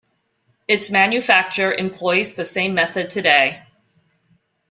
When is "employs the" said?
1.71-2.43